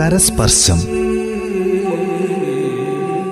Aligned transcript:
കരസ്പർശം. 0.00 0.78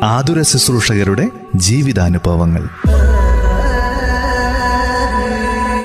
ആതുര 0.04 0.42
ശുശ്രൂഷകരുടെ 0.42 1.30
ജീവിതാനുഭവങ്ങൾ. 1.54 2.68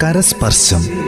കരസ്പർശം. 0.03 1.00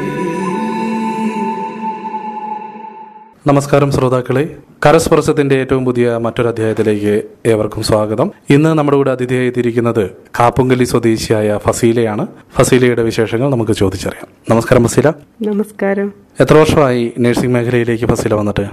നമസ്കാരം 3.48 3.92
ശ്രോതാക്കളെ. 3.92 4.56
കരസ്പർശത്തിന്റെ 4.86 5.56
ഏറ്റവും 5.56 5.86
പുതിയ 5.86 6.18
മറ്റൊരു 6.18 6.48
അധ്യായത്തിലേക്ക് 6.48 7.24
ഏവർക്കും 7.46 7.84
സ്വാഗതം. 7.84 8.32
ഇന്ന് 8.50 8.70
നമ്മുടെ 8.70 8.98
കൂടെ 8.98 9.12
അതിഥിയായി 9.12 9.48
എത്തിയിരിക്കുന്നത് 9.48 10.10
കാപ്പുങ്കലി 10.40 10.84
സ്വദേശിയായ 10.84 11.60
ഫസീലയാണ്. 11.68 12.28
ഫസീലയുടെ 12.58 13.04
വിശേഷങ്ങൾ 13.04 13.50
നമുക്ക് 13.52 13.72
ചോദിച്ചറിയാം. 13.72 14.28
നമസ്കാരം 14.50 14.88
ഫസീല. 14.88 15.14
നമസ്കാരം. 15.42 16.14
എത്ര 16.40 16.54
വർഷമായി 16.54 17.14
നഴ്സിംഗ് 17.20 17.54
മേഖലയിലേക്ക് 17.54 18.06
ഫസീല 18.06 18.34
വന്നിട്ട്? 18.34 18.66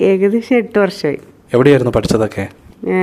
ഏകദേശം 0.00 0.56
എട്ട് 0.56 0.78
വർഷമായി. 0.78 1.18
എവിടെയായിരുന്നു 1.54 1.92
പഠിച്ചതൊക്കെ? 1.92 2.46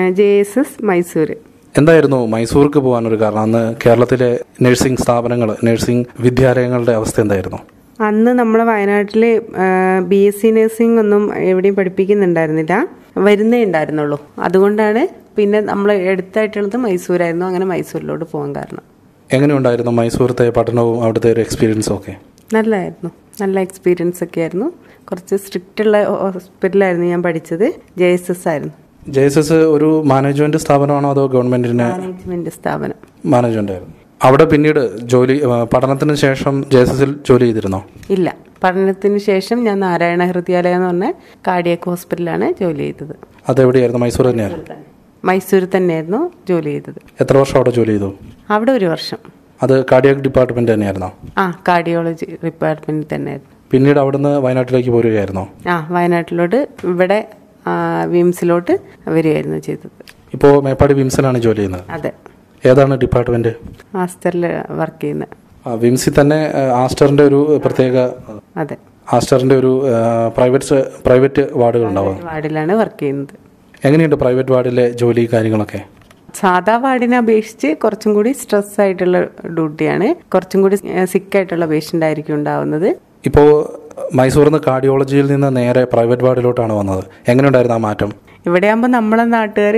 ജെ 0.10 0.24
എസ് 0.24 0.60
എസ് 0.60 0.86
മൈസൂർ 0.86 1.36
എന്തായിരുന്നു 1.78 2.26
മൈസൂർക്ക് 2.28 2.78
പോകാനൊരു 2.78 3.22
കാരണം? 3.22 3.42
അന്ന് 3.42 3.76
കേരളത്തിലെ 3.86 4.40
നഴ്സിംഗ് 4.62 5.00
സ്ഥാപനങ്ങൾ 5.00 5.56
നഴ്സിംഗ് 5.64 6.08
വിദ്യാലയങ്ങളുടെ 6.20 6.92
അവസ്ഥ 6.92 7.22
എന്തായിരുന്നു? 7.22 7.58
അന്ന് 8.04 8.32
നമ്മളെ 8.32 8.64
വയനാട്ടിൽ 8.64 9.24
ബി 10.12 10.16
എസ് 10.16 10.42
സി 10.42 10.48
നഴ്സിംഗ് 10.48 11.00
ഒന്നും 11.00 11.24
എവിടെയും 11.36 11.76
പഠിപ്പിക്കുന്നുണ്ടായിരുന്നില്ല. 11.76 12.88
വരുന്നേ 13.18 13.64
ഉണ്ടായിരുന്നുള്ളൂ. 13.64 14.18
അതുകൊണ്ടാണ് 14.40 15.08
പിന്നെ 15.36 15.60
നമ്മൾ 15.62 15.92
എടുത്തായിട്ടുള്ളത് 15.92 16.78
മൈസൂരായിരുന്നു. 16.78 17.46
അങ്ങനെ 17.46 17.66
മൈസൂരിലോട്ട് 17.66 18.26
പോകാൻ 18.32 18.56
കാരണം. 18.56 18.84
എങ്ങനെ 19.34 19.54
ഉണ്ടായിരുന്നു 19.56 19.92
മൈസൂരത്തെ 19.92 20.50
പഠനവും 20.50 21.04
അവിടുത്തെ 21.04 21.32
ഒരു 21.32 21.42
എക്സ്പീരിയൻസും 21.42 21.96
ഒക്കെ? 21.98 22.16
നല്ലതായിരുന്നു 22.54 23.12
നല്ല 23.42 23.60
എക്സ്പീരിയൻസ് 23.60 24.24
ഒക്കെ 24.24 24.42
ആയിരുന്നു. 24.42 24.68
കുറച്ച് 25.12 25.36
സ്ട്രിക്റ്റ് 25.36 25.84
ഉള്ള 25.84 26.04
ഹോസ്പിറ്റലായിരുന്നു 26.04 27.08
ഞാൻ 27.08 27.24
പഠിച്ചത്. 27.24 27.74
ജെ 27.98 28.06
എസ് 28.06 28.32
എസ് 28.32 28.48
ആയിരുന്നു. 28.48 28.74
ജെ 29.10 29.22
എസ് 29.22 29.40
എസ് 29.40 29.54
ഒരു 29.54 30.04
മാനേജ്മെന്റ് 30.06 30.58
സ്ഥാപനമാണോ 30.58 31.10
അതോ 31.10 31.28
ഗവൺമെന്റിന് 31.28 31.84
മാനേജ്മെന്റ് 31.84 32.50
സ്ഥാപനം. 32.50 33.00
മാനേജ്മെന്റ് 33.26 33.72
ആയിരുന്നു? 33.72 33.96
അവിടെ 34.28 34.46
പിന്നീട് 34.46 34.82
ജോലി 35.12 35.36
പഠനത്തിന് 35.74 36.16
ശേഷം 36.24 36.54
ജെ 36.74 36.80
എസ് 36.80 36.92
എസിൽ 36.92 37.12
ജോലി 37.30 37.46
ചെയ്തിരുന്നോ? 37.46 37.80
ഇല്ല. 38.10 38.28
പഠനത്തിന് 38.64 39.18
ശേഷം 39.30 39.58
ഞാൻ 39.64 39.80
നാരായണ 39.80 40.26
ഹൃദയാലയം 40.32 40.76
എന്ന് 40.76 40.88
പറഞ്ഞ 40.88 41.08
കാർഡിയക് 41.48 41.86
ഹോസ്പിറ്റലാണ് 41.86 42.54
ജോലി 42.62 42.84
ചെയ്തത്. 42.84 43.16
അതെവിടെയായിരുന്നു? 43.50 44.02
മൈസൂർ 44.04 44.26
തന്നെയായിരുന്നു? 44.32 44.78
മൈസൂരിൽ 45.26 45.68
തന്നെയായിരുന്നു 45.76 46.22
ജോലി 46.50 46.70
ചെയ്തത്. 46.70 47.00
എത്ര 47.22 47.38
വർഷം 47.38 47.56
അവിടെ 47.56 47.72
ജോലി 47.72 47.92
ചെയ്തു? 47.92 48.10
അവിടെ 48.50 48.72
ഒരു 48.72 48.86
വർഷം. 48.86 49.20
അത് 49.64 49.86
കാർഡിയാക് 49.92 50.22
ഡിപ്പാർട്ട്മെന്റ് 50.28 50.72
തന്നെയായിരുന്നോ? 50.74 51.10
ആ 51.38 51.46
കാർഡിയോളജി 51.68 52.28
ഡിപ്പാർട്ട്മെന്റ് 52.46 53.08
തന്നെയായിരുന്നു. 53.16 53.52
പിന്നീട് 53.72 54.00
അവിടുന്ന് 54.00 54.40
വയനാട്ടിലേക്ക് 54.46 54.90
പോരുകയായിരുന്നോ? 54.90 55.46
ആ 55.68 55.88
വയനാട്ടിലോട്ട് 55.92 56.60
ഇവിടെ 56.94 57.20
വിംസിലോട്ട് 58.16 58.74
വരികയായിരുന്നു 59.08 59.60
ചെയ്തത്. 59.60 59.90
ഇപ്പോ 60.34 60.62
മേപ്പാടി 60.62 60.94
വിംസിലാണ് 60.94 61.38
ജോലി 61.38 61.56
ചെയ്യുന്നത്. 61.56 61.86
അതെ. 61.92 62.12
ഏതാണ് 62.66 62.94
ഡിപ്പാർട്ട്മെന്റ്? 63.02 63.54
ആസ്റ്ററിൽ 63.96 64.46
വർക്ക് 64.72 65.02
ചെയ്യുന്നത് 65.04 65.30
വിംസി 65.84 66.12
തന്നെ 66.20 66.52
ആസ്റ്ററിന്റെ 66.84 67.24
ഒരു 67.24 67.62
പ്രത്യേക 67.66 67.98
അതെ. 68.58 68.76
ആസ്റ്ററിന്റെ 69.14 69.56
ഒരു 69.56 69.72
പ്രൈവറ്റ് 70.38 70.84
പ്രൈവറ്റ് 71.06 71.44
വാർഡുകൾ 71.54 71.88
ഉണ്ടാവും. 71.88 72.16
വാർഡിലാണ് 72.26 72.72
വർക്ക് 72.72 73.00
ചെയ്യുന്നത്. 73.02 73.36
എങ്ങനെയുണ്ട് 73.86 74.16
പ്രൈവറ്റ് 74.16 74.52
വാർഡിലെ 74.52 74.90
ജോലി 74.90 75.30
കാര്യങ്ങളൊക്കെ? 75.34 75.80
സാധാ 76.36 76.78
വാർഡിനെ 76.78 77.18
അപേക്ഷിച്ച് 77.18 77.70
കുറച്ചും 77.84 78.14
കൂടി 78.14 78.32
സ്ട്രെസ് 78.32 78.82
ആയിട്ടുള്ള 78.82 79.18
ഡ്യൂട്ടിയാണ്. 79.58 80.08
കുറച്ചും 80.34 80.62
കൂടി 80.62 80.76
സിക്ക് 81.06 81.36
ആയിട്ടുള്ള 81.36 81.66
പേഷ്യന്റ് 81.66 82.06
ആയിരിക്കും 82.06 82.36
ഉണ്ടാവുന്നത്. 82.36 82.90
ഇപ്പോ 83.26 83.44
മൈസൂറിൽ 84.14 84.50
നിന്ന് 84.50 84.62
കാർഡിയോളജിയിൽ 84.68 85.28
നിന്ന് 85.32 85.56
നേരെ 85.58 85.84
പ്രൈവറ്റ് 85.84 86.24
വാർഡിലോട്ടാണ് 86.24 86.74
വന്നത്. 86.74 87.04
എങ്ങനെയുണ്ടായിരുന്നു 87.28 87.78
ആ 87.78 87.82
മാറ്റം? 87.88 88.12
ഇവിടെ 88.46 88.68
ആകുമ്പോൾ 88.72 88.92
നമ്മളെ 88.98 89.26
നാട്ടുകാർ 89.36 89.76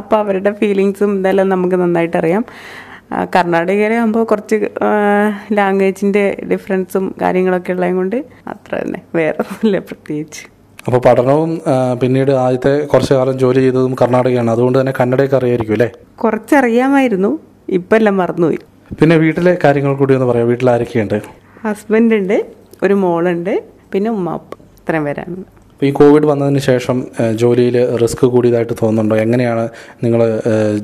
അപ്പോൾ 0.00 0.18
അവരുടെ 0.24 0.50
ഫീലിങ്സും 0.60 1.12
ഇതെല്ലാം 1.18 1.48
നമുക്ക് 1.54 1.76
നന്നായിട്ട് 1.82 2.16
അറിയാം 2.16 2.44
കർണാടകയിലാകുമ്പോൾ 3.34 4.24
കുറച്ച് 4.24 4.56
ലാംഗ്വേജിന്റെ 5.58 6.24
ഡിഫറൻസും 6.50 7.04
കാര്യങ്ങളൊക്കെ 7.22 7.72
ഉള്ളത് 7.76 7.94
കൊണ്ട് 7.98 8.16
അത്ര 8.52 8.72
തന്നെ 8.82 9.00
വേറെ 9.18 9.38
ഒന്നുമില്ല 9.44 9.78
പ്രത്യേകിച്ച്. 9.78 10.42
അപ്പോൾ 10.86 11.00
പഠനവും 11.06 11.50
പിന്നീട് 12.00 12.32
ആദ്യത്തെ 12.44 12.72
കുറച്ച് 12.92 13.14
കാലം 13.14 13.38
ജോലി 13.38 13.60
ചെയ്തതും 13.64 13.94
കർണാടകയാണ്. 14.02 14.50
അതുകൊണ്ട് 14.50 14.76
തന്നെ 14.80 14.94
കന്നഡയൊക്കെ 15.00 15.36
അറിയായിരിക്കും 15.40 15.76
അല്ലേ? 15.76 15.88
കുറച്ചറിയാമായിരുന്നു 16.22 17.30
ഇപ്പം 17.78 17.96
എല്ലാം 17.96 18.16
മറന്നുപോയി. 18.22 18.60
പിന്നെ 19.00 19.16
വീട്ടിലെ 19.24 19.58
കാര്യങ്ങൾ 19.64 19.94
കൂടി 20.00 20.14
ഒന്ന് 20.18 20.28
പറയാം. 20.30 20.48
വീട്ടിൽ 20.48 20.70
ആരൊക്കെയുണ്ട്? 20.74 21.18
ഹസ്ബൻഡ് 21.64 22.16
ഉണ്ട് 22.20 22.38
ഒരു 22.82 22.94
മോളുണ്ട് 23.04 23.54
പിന്നെ 23.92 24.10
ഉമ്മ 24.10 24.34
ഇത്രയും 24.78 25.04
പേരാണ്. 25.04 25.44
ഈ 25.86 25.88
കോവിഡ് 25.98 26.26
വന്നതിന് 26.26 26.58
ശേഷം 26.58 26.96
ജോലിയിൽ 27.40 27.76
റിസ്ക് 28.02 28.24
കൂടിയതായിട്ട് 28.26 28.72
തോന്നുന്നുണ്ടോ? 28.72 29.16
എങ്ങനെയാണ് 29.24 29.64
നിങ്ങൾ 30.04 30.20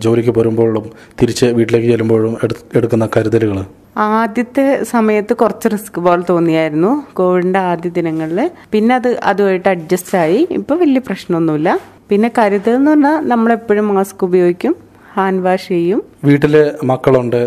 ജോലിക്ക് 0.05 0.32
വരുമ്പോഴും 0.38 0.84
തിരിച്ച് 1.21 1.47
വീട്ടിലേക്ക് 1.47 1.88
ചെല്ലുമ്പോഴും 1.93 2.34
എടുക്കുന്ന 2.78 3.09
കരുതലുകൾ 3.16 3.59
ആദ്യത്തെ 3.97 4.66
സമയത്ത് 4.93 5.32
കുറച്ച് 5.41 5.69
റിസ്ക് 5.75 5.99
പോലെ 6.06 6.22
തോന്നിയായിരുന്നു 6.31 6.93
കോവിഡിന്റെ 7.19 7.60
ആദ്യ 7.72 7.91
ദിനങ്ങളിൽ 7.99 8.38
പിന്നെ 8.72 8.94
അത് 8.94 9.10
അതുമായിട്ട് 9.31 9.69
അഡ്ജസ്റ്റ് 9.75 10.16
ആയി. 10.19 10.41
ഇപ്പൊ 10.50 10.75
വലിയ 10.77 11.03
പ്രശ്നമൊന്നുമില്ല. 11.09 11.69
പിന്നെ 12.11 12.31
കരുതൽ 12.38 12.75
എന്ന് 12.78 12.91
പറഞ്ഞാൽ 12.91 13.28
നമ്മളെപ്പോഴും 13.32 13.87
മാസ്ക് 13.94 14.25
ഉപയോഗിക്കും. 14.28 14.75
ഹാൻഡ് 15.16 15.42
വാഷ് 15.44 15.69
ചെയ്യും. 15.69 16.00
വീട്ടിൽ 16.25 16.54
മക്കളുണ്ട് 16.91 17.41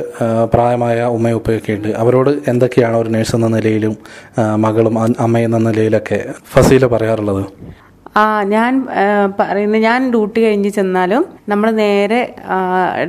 പ്രായമായ 0.54 1.06
ഉമ്മയും 1.16 1.40
ഉപ്പയൊക്കെ 1.40 1.72
ഉണ്ട്. 1.78 1.90
അവരോട് 2.02 2.32
എന്തൊക്കെയാണ് 2.52 2.96
ഒരു 2.98 3.10
നേഴ്സ് 3.16 3.36
എന്ന 3.36 3.48
നിലയിലും 3.56 3.96
മകളും 4.66 4.96
അമ്മ 5.26 5.38
എന്ന 5.48 5.58
നിലയിലൊക്കെ 5.68 6.20
ഫസീല 6.54 6.86
പറയാറുള്ളത്? 6.96 7.44
ആ 8.18 8.26
ഞാൻ 8.54 8.74
പറയുന്നത് 9.40 9.82
ഞാൻ 9.82 10.02
ഡ്യൂട്ടി 10.12 10.40
കഴിഞ്ഞ് 10.44 10.70
ചെന്നാലും 10.70 11.24
നമ്മൾ 11.50 11.68
നേരെ 11.84 12.22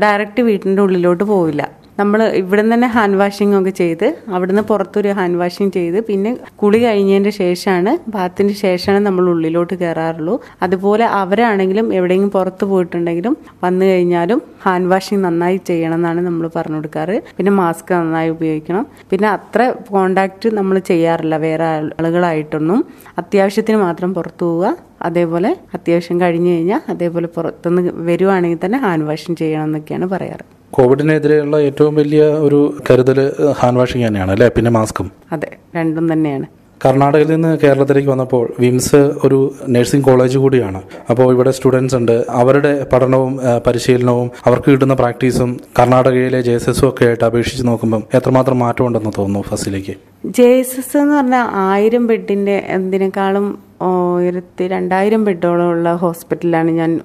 ഡയറക്റ്റ് 0.03 0.43
വീട്ടിന്റെ 0.49 0.83
ഉള്ളിലോട്ട് 0.83 1.25
പോവില്ല. 1.25 1.63
നമ്മൾ 1.99 2.21
ഇവിടെ 2.41 2.63
നിന്ന് 2.63 2.75
തന്നെ 2.75 2.89
ഹാൻഡ് 2.95 3.19
വാഷിംഗ് 3.21 3.55
ഒക്കെ 3.59 3.71
ചെയ്ത് 3.81 4.05
അവിടുന്ന് 4.35 4.63
പുറത്തൊരു 4.63 5.13
ഹാൻഡ് 5.19 5.39
വാഷിംഗ് 5.41 5.73
ചെയ്ത് 5.77 5.97
പിന്നെ 6.09 6.31
കുളി 6.61 6.79
കഴിഞ്ഞതിന്റെ 6.85 7.31
ശേഷമാണ് 7.39 7.93
ബാത്തിന് 8.15 8.53
ശേഷമാണ് 8.61 9.01
നമ്മൾ 9.07 9.25
ഉള്ളിലോട്ട് 9.33 9.75
കയറാറുള്ളൂ 9.81 10.35
അതുപോലെ 10.63 11.05
അവരാണെങ്കിലും 11.21 11.87
എവിടെയെങ്കിലും 11.99 12.33
പുറത്ത് 12.37 12.65
പോയിട്ടുണ്ടെങ്കിലും 12.65 13.37
വന്നു 13.65 13.85
കഴിഞ്ഞാലും 13.87 14.43
ഹാൻഡ് 14.67 14.91
വാഷിംഗ് 14.93 15.25
നന്നായി 15.25 15.61
ചെയ്യണം 15.71 15.97
എന്നാണ് 15.99 16.21
നമ്മൾ 16.27 16.51
പറഞ്ഞു 16.57 16.77
കൊടുക്കാറ്. 16.77 17.17
പിന്നെ 17.39 17.53
മാസ്ക് 17.61 17.91
നന്നായി 17.95 18.31
ഉപയോഗിക്കണം. 18.37 18.87
പിന്നെ 19.11 19.29
അത്ര 19.29 19.61
കോണ്ടാക്ട് 19.91 20.55
നമ്മൾ 20.59 20.79
ചെയ്യാറില്ല. 20.91 21.37
വേറെ 21.47 21.67
ആളുകളായിട്ടൊന്നും. 21.99 22.81
അത്യാവശ്യത്തിന് 23.19 23.81
മാത്രം 23.87 24.13
പുറത്തു 24.15 24.45
പോവുക. 24.45 24.71
അതേപോലെ 25.03 25.57
അത്യാവശ്യം 25.75 26.21
കഴിഞ്ഞു 26.21 26.53
കഴിഞ്ഞാൽ 26.55 26.81
അതേപോലെ 26.95 27.31
പുറത്തുനിന്ന് 27.39 27.93
വരുവാണെങ്കിൽ 28.11 28.63
തന്നെ 28.67 28.79
ഹാൻഡ് 28.87 29.09
വാഷിംഗ് 29.11 29.41
ചെയ്യണം 29.43 29.67
എന്നൊക്കെയാണ് 29.71 30.09
പറയാറ്. 30.15 30.47
കോവിഡിനെതിരെയുള്ള 30.73 31.57
ഏറ്റവും 31.57 31.95
വലിയ 31.95 32.23
ഒരു 32.47 32.81
കരുതൽ 32.91 33.19
ഹാൻഡ് 33.59 33.79
വാഷിംഗ് 33.79 34.07
തന്നെയാണ് 34.07 34.31
അല്ലേ? 34.31 34.49
പിന്നെ 34.49 34.71
മാസ്കും. 34.71 35.13
അതെ 35.33 35.51
രണ്ടും 35.77 36.13
തന്നെയാണ്. 36.13 36.47
കർണാടകയിൽ 36.85 37.31
നിന്ന് 37.31 37.59
കേരളത്തിലേക്ക് 37.63 38.09
വന്നപ്പോൾ 38.09 38.53
വിംസ് 38.61 39.01
ഒരു 39.25 39.39
നഴ്സിംഗ് 39.69 40.05
കോളേജ് 40.05 40.39
കൂടിയാണ്. 40.39 40.81
അപ്പോൾ 41.11 41.33
ഇവിടെ 41.35 41.51
സ്റ്റുഡൻസ് 41.51 41.97
ഉണ്ട്. 41.97 42.27
അവരുടെ 42.41 42.73
പഠനവും 42.93 43.33
പരിശീലനവും 43.67 44.31
അവർക്ക് 44.47 44.71
കിട്ടുന്ന 44.71 44.95
പ്രാക്ടീസും 44.95 45.61
കർണാടകയിലെ 45.79 46.41
ജെ 46.41 46.53
എസ് 46.53 46.71
എസും 46.71 46.89
ഒക്കെ 46.89 47.05
ആയിട്ട് 47.05 47.25
അപേക്ഷിച്ച് 47.25 47.67
നോക്കുമ്പോൾ 47.67 48.03
എത്രമാത്രം 48.15 48.59
മാറ്റമുണ്ടെന്ന് 48.59 49.13
തോന്നുന്നു 49.19 49.49
ഫസിലേക്ക് 49.49 49.97
ജെ 50.27 50.49
എസ് 50.61 50.79
എസ് 50.81 50.97
എന്ന് 50.99 51.17
പറഞ്ഞാൽ 51.17 51.47
ആയിരം 51.55 52.07
ബെഡിന്റെ 52.07 52.57
എന്തിനേക്കാളും 52.69 53.59
ഉയരത്തി 53.89 54.69
രണ്ടായിരം 54.69 55.25
ബെഡോളം 55.25 55.69
ഉള്ള 55.71 55.89
ഹോസ്പിറ്റലിലാണ് 55.95 56.71
ഞാൻ 56.71 57.01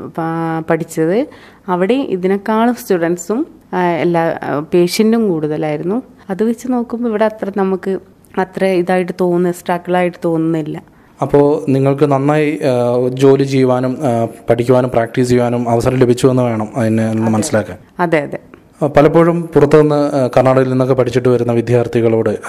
പഠിച്ചത്. 0.70 1.28
അവിടെ 1.68 1.94
ഇതിനേക്കാളും 1.94 2.76
സ്റ്റുഡൻസും 2.76 3.42
എല്ലാ 4.02 4.24
പേഷ്യന്റും 4.74 5.30
കൂടുതലായിരുന്നു. 5.30 5.98
അത് 6.30 6.44
വെച്ച് 6.44 6.66
നോക്കുമ്പോൾ 6.74 7.10
ഇവിടെ 7.10 7.26
അത്ര 7.26 7.52
നമുക്ക് 7.62 8.00
അത്ര 8.38 8.66
ഇതായിട്ട് 8.66 9.14
തോന്നുന്നു 9.22 9.58
സ്ട്രഗിളായിട്ട് 9.60 10.18
തോന്നുന്നില്ല. 10.26 10.84
അപ്പോൾ 11.22 11.72
നിങ്ങൾക്ക് 11.72 12.12
നന്നായി 12.12 12.60
ജോലി 13.10 13.44
ചെയ്യുവാനും 13.44 13.98
പഠിക്കുവാനും 14.50 14.90
പ്രാക്ടീസ് 14.90 15.30
ചെയ്യുവാനും 15.30 15.70
അവസരം 15.70 15.98
ലഭിച്ചു 15.98 16.28
എന്ന് 16.28 16.44
വേണം 16.44 16.68
അതിനെ 16.76 17.14
മനസ്സിലാക്കാൻ. 17.14 17.78
അതെ 18.00 18.20
അതെ. 18.20 18.40
പലപ്പോഴും 18.98 19.42
പുറത്തുനിന്ന് 19.44 20.30
കർണാടകയിൽ 20.38 20.70
നിന്നൊക്കെ 20.70 20.94
പഠിച്ചിട്ട് 20.94 21.30
വരുന്ന 21.30 21.52
വിദ്യാർത്ഥികളോട് 21.52 22.40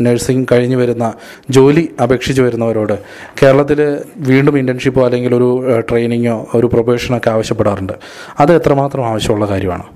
നഴ്സിംഗ് 0.00 0.46
കഴിഞ്ഞു 0.52 0.76
വരുന്ന 0.76 1.12
ജോലി 1.50 1.94
അപേക്ഷിച്ച് 2.02 2.42
വരുന്നവരോട് 2.42 2.98
കേരളത്തിൽ 3.42 3.98
വീണ്ടും 4.16 4.58
ഇന്റേൺഷിപ്പോ 4.58 5.04
അല്ലെങ്കിൽ 5.04 5.34
ഒരു 5.34 5.80
ട്രെയിനിങ്ങോ 5.90 6.46
ഒരു 6.54 6.66
പ്രൊബേഷനൊക്കെ 6.66 7.30
ആവശ്യപ്പെടാറുണ്ട്. 7.30 7.92
അത് 8.40 8.52
എത്രമാത്രം 8.52 9.06
ആവശ്യമുള്ള 9.06 9.46
കാര്യമാണ്? 9.46 9.95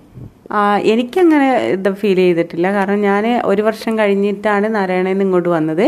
എനിക്കങ്ങനെ 0.93 1.49
ഇത് 1.57 1.91
ഫീൽ 1.95 2.17
ചെയ്തിട്ടില്ല. 2.17 2.73
കാരണം 2.73 3.01
ഞാൻ 3.01 3.25
ഒരു 3.45 3.63
വർഷം 3.63 3.99
കഴിഞ്ഞിട്ടാണ് 3.99 4.75
നാരായണയിൽ 4.75 5.15
നിന്ന് 5.15 5.25
ഇങ്ങോട്ട് 5.25 5.49
വന്നത്. 5.49 5.87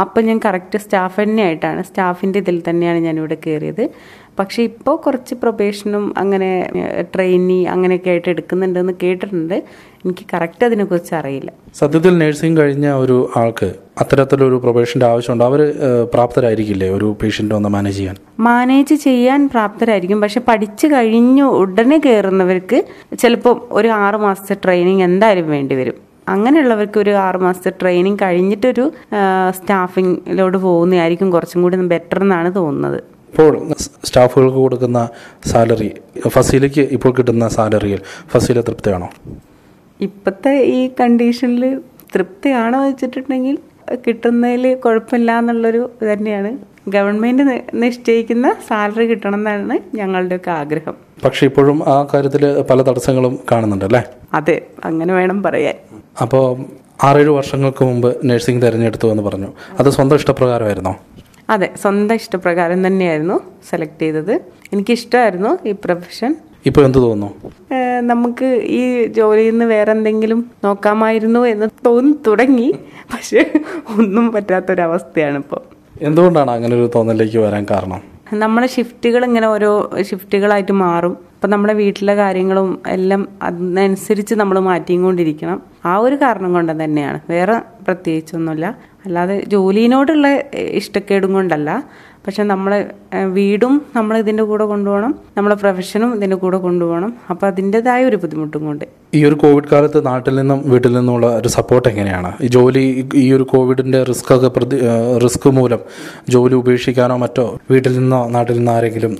അപ്പം 0.00 0.24
ഞാൻ 0.26 0.40
കറക്റ്റ് 0.44 0.78
സ്റ്റാഫ് 0.78 1.22
തന്നെ 1.22 1.42
ആയിട്ടാണ് 1.42 1.82
സ്റ്റാഫിന്റെ 1.82 2.38
ഇതിൽ 2.38 2.62
തന്നെയാണ് 2.68 2.98
ഞാനിവിടെ 2.98 3.26
ഇവിടെ 3.26 3.50
കയറിയത് 3.50 3.90
പക്ഷേ 4.38 4.62
ഇപ്പോൾ 4.62 4.96
കുറച്ച് 4.96 5.34
പ്രൊബേഷനും 5.34 6.14
അങ്ങനെ 6.18 6.70
ട്രെയിനി 7.14 7.64
അങ്ങനെയൊക്കെ 7.64 8.10
ആയിട്ട് 8.10 8.28
എടുക്കുന്നുണ്ടെന്ന് 8.28 8.92
കേട്ടിട്ടുണ്ട്. 9.02 9.54
എനിക്ക് 10.04 10.24
കറക്റ്റ് 10.34 10.64
അതിനെക്കുറിച്ച് 10.64 11.14
അറിയില്ല. 11.14 11.52
സത്യത്തിൽ 11.74 12.18
നഴ്സിംഗ് 12.18 12.60
കഴിഞ്ഞ 12.60 12.90
ഒരു 12.90 13.30
ആൾക്ക് 13.36 13.74
അത്തരത്തിലൊരു 14.00 14.54
പ്രൊബേഷന്റെ 14.54 15.06
ആവശ്യമുണ്ട്. 15.06 15.44
അവർ 15.44 15.60
പ്രാപ്തരായിരിക്കില്ലേ 16.14 16.88
ഒരു 16.90 17.16
പേഷ്യന്റ് 17.22 17.54
ഒന്ന് 17.54 17.68
മാനേജ് 17.68 17.96
ചെയ്യാൻ? 17.96 18.16
മാനേജ് 18.40 18.94
ചെയ്യാൻ 18.94 19.48
പ്രാപ്തരായിരിക്കും. 19.48 20.20
പക്ഷെ 20.20 20.40
പഠിച്ചു 20.40 20.86
കഴിഞ്ഞു 20.86 21.44
ഉടനെ 21.44 21.98
കയറുന്നവർക്ക് 21.98 22.84
ചിലപ്പോൾ 23.18 23.68
ഒരു 23.70 23.88
ആറ് 23.88 24.16
മാസത്തെ 24.16 24.56
ട്രെയിനിങ് 24.64 25.02
എന്തായാലും 25.02 25.50
വേണ്ടി 25.50 25.74
വരും. 25.74 26.05
അങ്ങനെയുള്ളവർക്ക് 26.34 26.98
ഒരു 27.04 27.12
ആറ് 27.24 27.38
മാസത്തെ 27.44 27.72
ട്രെയിനിങ് 27.80 28.20
കഴിഞ്ഞിട്ടൊരു 28.22 28.84
സ്റ്റാഫിങ്ങിലോട്ട് 29.58 30.58
പോകുന്നതായിരിക്കും 30.66 31.28
കുറച്ചും 31.34 31.62
കൂടി 31.62 31.76
ബെറ്റർ 31.94 32.20
എന്നാണ് 32.26 32.50
തോന്നുന്നത്. 32.60 32.98
ഇപ്പോൾ 33.30 33.54
സ്റ്റാഫുകൾക്ക് 34.06 34.60
കൊടുക്കുന്ന 34.64 35.00
സാലറി 35.50 35.90
ഫസീലയ്ക്ക് 36.34 36.84
ഇപ്പോൾ 36.96 37.10
കിട്ടുന്ന 37.18 37.48
സാലറിയിൽ 37.56 38.00
ഫസീല 38.32 38.60
തൃപ്തിയാണോ? 38.68 39.08
ഇപ്പോഴത്തെ 40.06 40.54
ഈ 40.76 40.80
കണ്ടീഷനിൽ 41.00 41.64
തൃപ്തിയാണോ 42.14 42.78
വെച്ചിട്ടുണ്ടെങ്കിൽ 42.86 43.56
കിട്ടുന്നതിൽ 44.06 44.64
കുഴപ്പമില്ല 44.84 45.32
എന്നുള്ളൊരു 45.40 45.82
ഇത് 46.00 46.08
തന്നെയാണ്. 46.12 46.50
ഗവൺമെന്റ് 46.88 47.62
നിശ്ചയിക്കുന്ന 47.74 48.54
സാലറി 48.68 49.06
കിട്ടണം 49.06 49.48
എന്നാണ് 49.48 49.96
ഞങ്ങളുടെയൊക്കെ 49.96 50.50
ആഗ്രഹം. 50.50 50.94
പക്ഷെ 51.24 51.46
ഇപ്പോഴും 51.46 51.88
ആ 51.88 52.06
കാര്യത്തിൽ 52.14 52.62
പല 52.62 52.82
തടസ്സങ്ങളും 52.82 53.38
കാണുന്നുണ്ട് 53.52 53.84
അല്ലേ? 53.84 54.02
അതെ 54.32 54.66
അങ്ങനെ 54.84 55.14
വേണം 55.14 55.42
പറയാൻ. 55.42 55.74
അപ്പോൾ 56.22 56.64
ആറേഴ് 57.04 57.28
വർഷങ്ങൾക്ക് 57.28 57.84
മുമ്പ് 57.84 58.16
നഴ്സിംഗ് 58.24 58.62
തിരഞ്ഞെടുത്തു 58.62 59.08
എന്ന് 59.10 59.22
പറഞ്ഞു. 59.22 59.46
അത് 59.80 59.90
സ്വന്തം 59.90 60.16
ഇഷ്ടപ്രകാരമായിരുന്നോ? 60.16 60.96
അതെ 61.50 61.70
സ്വന്തം 61.80 62.14
ഇഷ്ടപ്രകാരം 62.14 62.86
തന്നെയായിരുന്നു 62.86 63.40
സെലക്ട് 63.70 64.02
ചെയ്തത്. 64.02 64.34
എനിക്കിഷ്ടമായിരുന്നു 64.72 65.68
ഈ 65.68 65.72
പ്രൊഫഷൻ. 65.84 66.34
ഇപ്പോൾ 66.66 66.84
എന്ത് 66.84 66.98
തോന്നുന്നു? 66.98 67.50
നമുക്ക് 68.00 68.44
ഈ 68.64 69.06
ജോലിയിൽ 69.06 69.50
നിന്ന് 69.50 69.64
വേറെ 69.64 69.92
എന്തെങ്കിലും 69.92 70.50
നോക്കാമായിരുന്നു 70.64 71.40
എന്ന് 71.40 71.66
തോന്നി 71.86 72.14
തുടങ്ങി. 72.26 72.74
പക്ഷെ 73.14 73.50
ഒന്നും 73.98 74.32
പറ്റാത്തൊരവസ്ഥയാണ് 74.32 75.36
ഇപ്പോൾ 75.36 75.75
എന്തുകൊണ്ടാണ് 76.00 76.50
അങ്ങനെ 76.50 76.76
ഒരു 76.76 76.90
തോന്നലിലേക്ക് 76.94 77.38
വരാൻ 77.38 77.66
കാരണം? 77.70 78.00
നമ്മുടെ 78.32 78.66
ഷിഫ്റ്റുകൾ 78.66 79.24
ഇങ്ങനെ 79.24 79.46
ഓരോ 79.46 79.90
ഷിഫ്റ്റുകളായിട്ട് 80.02 80.72
മാറും. 80.72 81.16
അപ്പം 81.36 81.50
നമ്മുടെ 81.50 81.74
വീട്ടിലെ 81.74 82.14
കാര്യങ്ങളും 82.14 82.82
എല്ലാം 82.86 83.28
അതിനനുസരിച്ച് 83.42 84.34
നമ്മൾ 84.34 84.58
മാറ്റിയും 84.58 85.02
കൊണ്ടിരിക്കണം 85.02 85.62
ആ 85.84 85.96
ഒരു 85.96 86.14
കാരണം 86.14 86.52
കൊണ്ട് 86.52 86.84
തന്നെയാണ്. 86.84 87.20
വേറെ 87.30 87.56
പ്രത്യേകിച്ചൊന്നുമില്ല. 87.84 88.66
അല്ലാതെ 89.06 89.42
ജോലിയിനോടുള്ള 89.48 90.28
ഇഷ്ടക്കേടും 90.52 91.32
കൊണ്ടല്ല. 91.32 91.82
പക്ഷെ 92.26 92.42
നമ്മളെ 92.42 92.90
വീടും 93.24 93.82
നമ്മൾ 93.96 94.18
ഇതിന്റെ 94.18 94.42
കൂടെ 94.42 94.64
കൊണ്ടുപോകണം. 94.64 95.14
നമ്മളെ 95.36 95.54
പ്രൊഫഷനും 95.54 96.14
ഇതിന്റെ 96.14 96.36
കൂടെ 96.36 96.56
കൊണ്ടുപോകണം. 96.56 97.14
അപ്പോൾ 97.30 97.46
അതിന്റെതായ 97.46 98.04
ഒരു 98.04 98.16
ബുദ്ധിമുട്ടും 98.16 98.66
കൊണ്ട്. 98.66 98.84
ഈ 99.14 99.24
ഒരു 99.24 99.34
കോവിഡ് 99.34 99.68
കാലത്ത് 99.72 100.06
നാട്ടിൽ 100.06 100.34
നിന്നും 100.36 100.62
വീട്ടിൽ 100.70 100.92
നിന്നുമുള്ള 100.92 101.38
ഒരു 101.38 101.48
സപ്പോർട്ട് 101.48 101.88
എങ്ങനെയാണ്? 101.88 102.32
ഈ 102.40 102.46
ജോലി 102.46 103.08
ഈ 103.14 103.32
ഒരു 103.32 103.42
കോവിഡിന്റെ 103.42 104.02
റിസ്ക് 104.02 104.34
ഒക്കെ 104.34 104.48
പ്രതി 104.48 104.80
റിസ്ക് 105.24 105.48
മൂലം 105.48 105.78
ജോലി 106.28 106.54
ഉപേക്ഷിക്കാനോ 106.54 107.16
മറ്റോ 107.16 107.58
വീട്ടിൽ 107.70 107.98
നിന്നോ 107.98 108.28
നാട്ടിൽ 108.28 108.56
നിന്നോ 108.56 108.72
ആരെങ്കിലും 108.72 109.16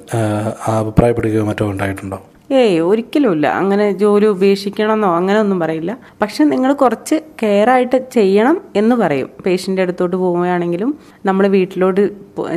അഭിപ്രായപ്പെടുകയോ 0.67 1.45
മറ്റോ 1.45 1.71
ഉണ്ടായിട്ടുണ്ടോ? 1.71 2.16
ഏയ് 2.51 2.81
ഒരിക്കലുമില്ല 2.81 3.47
അങ്ങനെ 3.47 3.93
ജോലി 3.93 4.27
ഉപേക്ഷിക്കണമെന്നോ 4.27 5.17
അങ്ങനെ 5.17 5.41
ഒന്നും 5.41 5.61
പറയില്ല. 5.61 5.99
പക്ഷെ 6.23 6.45
നിങ്ങൾ 6.45 6.73
കുറച്ച് 6.73 7.21
കെയർ 7.43 7.71
ആയിട്ട് 7.71 8.11
ചെയ്യണം 8.13 8.61
എന്ന് 8.77 8.97
പറയും. 8.97 9.31
പേഷ്യന്റെ 9.47 9.83
അടുത്തോട്ട് 9.83 10.17
പോവുകയാണെങ്കിലും 10.17 10.99
നമ്മൾ 11.27 11.47
വീട്ടിലോട്ട് 11.47 12.11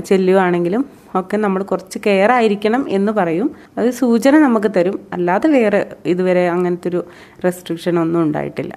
ചെല്ലുകയാണെങ്കിലും 0.06 0.86
ഒക്കെ 1.16 1.38
നമ്മൾ 1.38 1.64
കുറച്ച് 1.64 2.00
കെയർ 2.08 2.32
ആയിരിക്കണം 2.32 2.86
എന്ന് 2.90 3.12
പറയും. 3.12 3.52
അത് 3.78 3.90
സൂചന 3.90 4.38
നമുക്ക് 4.38 4.72
തരും. 4.78 5.00
അല്ലാതെ 5.14 5.50
വേറെ 5.50 5.86
ഇതുവരെ 6.06 6.50
അങ്ങനത്തെ 6.50 6.88
ഒരു 6.88 7.06
റെസ്ട്രിക്ഷൻ 7.46 8.00
ഒന്നും 8.00 8.24
ഉണ്ടായിട്ടില്ല. 8.24 8.74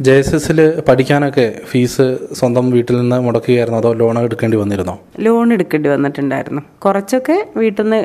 ജെ 0.00 0.18
എസ് 0.18 0.34
എസിൽ 0.34 0.80
പഠിക്കാനൊക്കെ 0.88 1.60
ഫീസ് 1.64 2.18
സ്വന്തം 2.32 2.70
വീട്ടിൽ 2.70 2.96
നിന്ന് 3.00 3.20
മുടക്കുകയായിരുന്നു? 3.20 3.78
അതോ 3.78 3.92
ലോൺ 3.92 4.18
എടുക്കേണ്ടി 4.18 4.56
വന്നിരുന്നോ? 4.56 5.00
ലോൺ 5.20 5.52
എടുക്കേണ്ടി 5.52 5.88
വന്നിട്ടുണ്ടായിരുന്നു. 5.88 6.62
കുറച്ചൊക്കെ 6.78 7.46
വീട്ടിൽ 7.56 7.82
നിന്ന് 7.82 8.04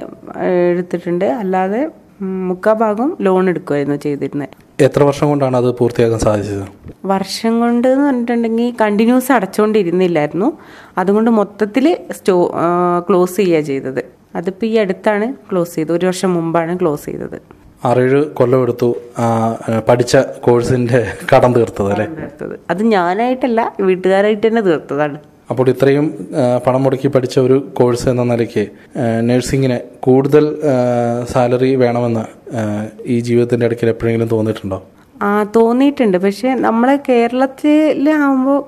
എടുത്തിട്ടുണ്ട്. 0.71 1.25
അല്ലാതെ 1.25 1.89
മുക്കാ 2.21 2.73
ഭാഗം 2.73 3.17
ലോൺ 3.21 3.49
എടുക്കുമായിരുന്നു 3.49 3.95
ചെയ്തിരുന്നത് 3.95 4.49
എത്ര 4.83 5.03
വർഷം 5.03 5.27
കൊണ്ടാണ് 5.29 5.57
അത് 5.57 5.75
പൂർത്തിയാക്കാൻ 5.75 6.19
സാധിച്ചത്? 6.19 6.65
വർഷം 7.05 7.59
കൊണ്ട് 7.59 7.87
എന്ന് 7.87 8.05
പറഞ്ഞിട്ടുണ്ടെങ്കിൽ 8.05 8.73
കണ്ടിന്യൂസ് 8.81 9.31
അടച്ചുകൊണ്ടിരുന്നില്ലായിരുന്നു 9.31 10.57
അതുകൊണ്ട് 10.97 11.31
മൊത്തത്തിൽ 11.31 11.97
സ്റ്റോ 12.11 12.51
ക്ലോസ് 13.09 13.37
ചെയ്യുക 13.37 13.61
ചെയ്തത്. 13.61 14.01
അതിപ്പോൾ 14.35 14.65
ഈ 14.65 14.75
അടുത്താണ് 14.77 15.33
ക്ലോസ് 15.51 15.75
ചെയ്തത്. 15.75 15.93
ഒരു 15.93 16.05
വർഷം 16.05 16.33
മുമ്പാണ് 16.33 16.79
ക്ലോസ് 16.79 17.05
ചെയ്തത്. 17.05 17.37
ആറേഴ് 17.85 18.25
കൊല്ലം 18.37 18.61
എടുത്തു 18.61 18.95
പഠിച്ച 19.89 20.17
കോഴ്സിന്റെ 20.17 21.11
കടം 21.35 21.53
തീർത്തത് 21.53 21.91
അല്ലേ? 21.91 22.05
തീർത്തത്. 22.05 22.59
അത് 22.69 22.83
ഞാനായിട്ടല്ല 22.83 23.75
വീട്ടുകാരായിട്ട് 23.81 24.47
തന്നെ 24.47 24.61
തീർത്തതാണ്. 24.61 25.19
അപ്പോൾ 25.51 25.69
ഇത്രയും 25.69 26.05
പണം 26.67 26.83
മുടക്കി 26.83 27.07
പഠിച്ച 27.07 27.39
ഒരു 27.39 27.57
കോഴ്സ് 27.77 28.09
എന്ന 28.09 28.23
നിലയ്ക്ക് 28.23 28.63
നഴ്സിങ്ങിന് 29.29 29.77
കൂടുതൽ 29.99 30.45
സാലറി 31.31 31.75
വേണമെന്ന് 31.75 32.23
ഈ 33.05 33.19
ജീവിതത്തിന്റെ 33.19 33.65
ഇടയ്ക്ക് 33.65 33.85
എപ്പോഴെങ്കിലും 33.85 34.27
തോന്നിയിട്ടുണ്ടോ? 34.27 34.79
ആ 35.23 35.29
തോന്നിയിട്ടുണ്ട്. 35.55 36.17
പക്ഷേ 36.17 36.49
നമ്മളെ 36.55 36.95
കേരളത്തിലാവുമ്പോൾ 37.09 38.59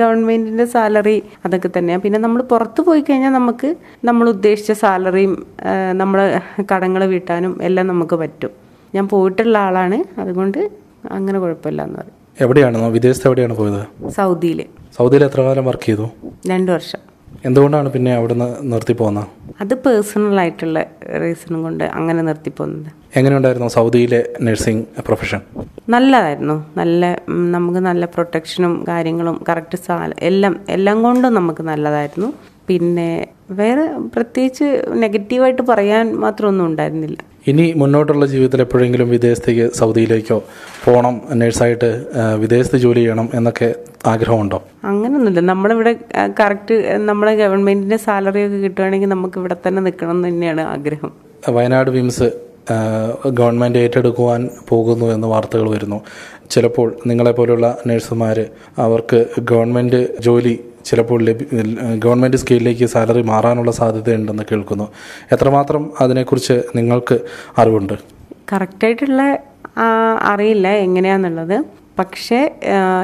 ഗവൺമെന്റിന്റെ 0.00 0.64
സാലറി 0.64 1.22
അതൊക്കെ 1.44 1.70
തന്നെയാണ് 1.78 2.02
പിന്നെ 2.02 2.18
നമ്മൾ 2.18 2.42
പുറത്ത് 2.42 2.80
പോയി 2.80 3.00
കഴിഞ്ഞാൽ 3.00 3.30
നമുക്ക് 3.30 3.76
നമ്മൾ 4.04 4.28
ഉദ്ദേശിച്ച 4.28 4.72
സാലറിയും 4.72 5.46
നമ്മളെ 5.92 6.26
കടങ്ങൾ 6.74 7.04
വീട്ടാനും 7.04 7.62
എല്ലാം 7.62 7.86
നമുക്ക് 7.86 8.16
പറ്റും. 8.16 8.50
ഞാൻ 8.94 9.08
പോയിട്ടുള്ള 9.08 9.58
ആളാണ്. 9.58 10.20
അതുകൊണ്ട് 10.20 10.70
അങ്ങനെ 11.10 11.38
കുഴപ്പമില്ല 11.38 11.82
എന്ന് 11.82 11.98
പറയും. 11.98 12.16
എവിടെയാണ്? 12.40 12.86
വിദേശത്ത് 12.98 13.28
എവിടെയാണ് 13.28 13.56
പോയത്? 13.56 13.82
സൗദിയിൽ 14.10 14.60
സൗദിയിൽ 14.96 15.22
എത്ര 15.26 15.40
കാലം 15.46 15.64
വർക്ക് 15.68 15.86
ചെയ്തു? 15.88 16.06
രണ്ട് 16.50 16.70
വർഷം. 16.76 17.00
എന്തുകൊണ്ടാണ് 17.48 17.88
പിന്നെ 17.94 18.10
അവിടുന്ന് 18.18 18.46
നിർത്തി 18.72 18.94
പോകുന്നത് 18.98 19.26
അത് 19.62 19.74
പേഴ്സണൽ 19.84 20.38
ആയിട്ടുള്ള 20.42 20.78
റീസണും 21.22 21.60
കൊണ്ട് 21.66 21.84
അങ്ങനെ 21.98 22.20
നിർത്തി 22.28 22.50
പോകുന്നത് 22.58 22.90
എങ്ങനെയുണ്ടായിരുന്നു 23.18 23.68
സൗദിയിലെ 23.76 24.20
നഴ്സിംഗ് 24.46 24.84
പ്രൊഫഷൻ 25.06 25.40
നല്ലതായിരുന്നു. 25.94 26.56
നല്ല 26.80 27.02
നമുക്ക് 27.54 27.80
നല്ല 27.88 28.04
പ്രൊട്ടക്ഷനും 28.14 28.74
കാര്യങ്ങളും 28.90 29.36
കറക്റ്റ് 29.48 29.78
സാല 29.86 30.10
എല്ലാം 30.30 30.54
എല്ലാം 30.76 31.02
കൊണ്ടും 31.02 31.34
നമുക്ക് 31.34 31.62
നല്ലതായിരുന്നു. 31.70 32.30
പിന്നെ 32.68 33.10
വേറെ 33.60 33.84
പ്രത്യേകിച്ച് 34.14 34.68
നെഗറ്റീവായിട്ട് 35.04 35.62
പറയാൻ 35.72 36.06
മാത്രമൊന്നും 36.24 36.66
ഉണ്ടായിരുന്നില്ല. 36.66 37.18
ഇനി 37.46 37.72
മുന്നോട്ടുള്ള 37.76 38.26
ജീവിതത്തിൽ 38.26 38.60
എപ്പോഴെങ്കിലും 38.60 39.10
വിദേശത്തേക്ക് 39.10 39.72
സൗദിയിലേക്കോ 39.74 40.44
പോകണം 40.84 41.20
നേഴ്സായിട്ട് 41.32 41.88
വിദേശത്ത് 42.38 42.78
ജോലി 42.78 42.98
ചെയ്യണം 42.98 43.28
എന്നൊക്കെ 43.34 43.74
ആഗ്രഹമുണ്ടോ? 44.06 44.62
അങ്ങനൊന്നുമില്ല. 44.84 45.40
നമ്മളിവിടെ 45.40 45.92
കറക്റ്റ് 46.40 46.74
നമ്മളെ 46.96 47.34
ഗവൺമെന്റിന്റെ 47.36 47.96
സാലറി 47.96 48.46
ഒക്കെ 48.46 48.56
കിട്ടുവാണെങ്കിൽ 48.56 49.06
നമുക്ക് 49.06 49.38
ഇവിടെ 49.38 49.56
തന്നെ 49.66 49.82
നിൽക്കണം 49.82 50.10
എന്ന് 50.10 50.28
തന്നെയാണ് 50.28 50.60
ആഗ്രഹം. 50.60 51.12
വയനാട് 51.48 51.90
വിംസ് 51.90 52.28
ഗവൺമെന്റ് 53.30 53.32
ഗവൺമെന്റ് 53.32 53.78
ഏറ്റെടുക്കുവാൻ 53.78 54.48
പോകുന്നു 54.68 55.06
എന്ന് 55.06 55.26
വാർത്തകൾ 55.26 55.70
വരുന്നു. 55.70 56.00
ചിലപ്പോൾ 56.50 56.96
നിങ്ങളെപ്പോലുള്ള 57.06 57.78
നഴ്സുമാർ 57.86 58.46
അവർക്ക് 58.78 59.26
ഗവൺമെന്റ് 59.38 60.20
ജോലി 60.20 60.60
ചിലപ്പോൾ 60.84 61.22
ലഭി 61.22 61.44
ഗവൺമെന്റ് 61.96 62.36
സ്കെയിലിലേക്ക് 62.36 62.86
സാലറി 62.86 63.22
മാറാനുള്ള 63.22 63.70
സാധ്യതയുണ്ടെന്ന് 63.70 64.42
കേൾക്കുന്നു. 64.52 64.88
എത്രമാത്രം 65.32 65.90
അതിനെക്കുറിച്ച് 66.00 66.62
നിങ്ങൾക്ക് 66.76 67.18
അറിവുണ്ട്? 67.58 67.92
കറക്റ്റായിട്ടുള്ള 68.52 69.38
അറിയില്ല 70.22 70.68
എങ്ങനെയാന്നുള്ളത്. 70.68 71.64
പക്ഷേ 71.98 72.54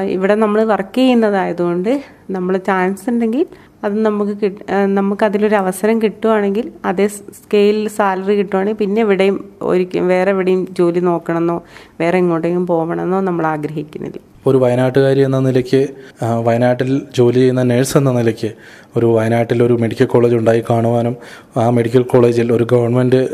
ഇവിടെ 0.09 0.35
നമ്മൾ 0.35 0.63
വർക്ക് 0.63 0.97
ചെയ്യുന്നതായതുകൊണ്ട് 0.97 2.03
നമ്മൾ 2.29 2.57
ചാൻസ് 2.57 3.09
ഉണ്ടെങ്കിൽ 3.09 3.45
അത് 3.83 4.01
നമുക്ക് 4.01 4.37
കിട്ട- 4.41 4.63
നമുക്ക് 4.85 5.25
അതിലൊരു 5.25 5.55
അവസരം 5.55 6.01
കിട്ടുവാണെങ്കിൽ 6.01 6.71
അതേ 6.85 7.07
സ്കെയിലിൽ 7.07 7.87
സാലറി 7.87 8.35
കിട്ടുവാണെങ്കിൽ 8.35 8.77
പിന്നെ 8.77 8.99
എവിടെയും 9.01 9.49
ഒരിക്കലും 9.61 10.07
വേറെ 10.07 10.31
എവിടെയും 10.31 10.67
ജോലി 10.71 10.99
നോക്കണമെന്നോ 10.99 11.63
വേറെ 11.99 12.17
എങ്ങോട്ടെങ്കിലും 12.17 12.67
പോകണമെന്നോ 12.67 13.21
നമ്മൾ 13.21 13.47
ആഗ്രഹിക്കുന്നില്ല. 13.47 14.30
ഒരു 14.47 14.57
വയനാട്ടുകാരി 14.57 15.19
എന്ന 15.19 15.39
നിലയ്ക്ക് 15.39 15.87
വയനാട്ടിൽ 16.23 17.01
ജോലി 17.17 17.35
ചെയ്യുന്ന 17.35 17.63
നേഴ്സ് 17.63 17.97
എന്ന 17.97 18.11
നിലയ്ക്ക് 18.11 18.49
ഒരു 18.97 19.05
വയനാട്ടിൽ 19.05 19.63
ഒരു 19.63 19.73
മെഡിക്കൽ 19.73 20.05
കോളേജ് 20.05 20.35
ഉണ്ടായി 20.35 20.63
കാണുവാനും 20.69 21.15
ആ 21.57 21.69
മെഡിക്കൽ 21.69 22.03
കോളേജിൽ 22.03 22.53
ഒരു 22.53 22.63
ഗവൺമെന്റ് 22.71 23.29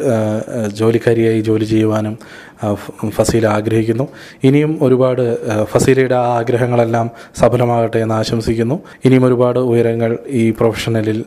ജോലിക്കാരിയായി 0.67 1.41
ജോലി 1.41 1.65
ചെയ്യുവാനും 1.65 2.17
ഫസീല 3.09 3.47
ആഗ്രഹിക്കുന്നു. 3.47 4.07
ഇനിയും 4.43 4.79
ഒരുപാട് 4.81 5.23
ഫസീലയുടെ 5.63 6.15
ആ 6.15 6.27
ആഗ്രഹങ്ങളെല്ലാം 6.39 7.09
സഫലമാകട്ടെ 7.35 7.99
എന്ന് 7.99 8.15
ആശംസിക്കുന്നു. 8.15 8.79
ഇനിയും 9.05 9.25
ഒരുപാട് 9.25 9.59
ഉയരങ്ങൾ 9.59 10.17
ഈ 10.41 10.51
പ്രൊഫഷണലിൽ 10.51 11.23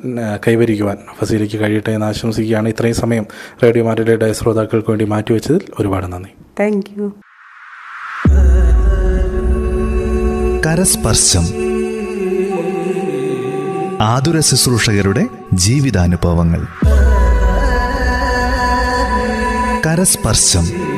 കൈവരിക്കുവാൻ 0.49 0.99
ഫസീലയ്ക്ക് 1.20 1.60
കഴിയട്ടെ 1.60 1.90
എന്ന് 1.90 2.06
ആശംസിക്കുകയാണ്. 2.06 2.68
ഇത്രയും 2.68 2.94
സമയം 2.94 3.26
റേഡിയോ 3.62 3.84
മാറ്റിലയുടെ 3.84 4.32
ശ്രോതാക്കൾക്ക് 4.32 4.90
വേണ്ടി 4.90 5.04
മാറ്റിവെച്ചതിൽ 5.04 5.60
ഒരുപാട് 5.80 6.12
നന്ദി. 6.12 6.32
താങ്ക് 6.60 6.90
കരസ്പർശം. 10.67 11.45
ആതുര 14.00 14.40
ശുശ്രൂഷകരുടെ 14.40 15.26
ജീവിതാനുഭവങ്ങൾ. 15.52 16.67
കരസ്പർശം. 19.87 20.89